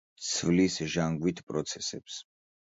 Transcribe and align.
ცვლის 0.27 0.77
ჟანგვით 0.95 1.45
პროცესებს. 1.53 2.19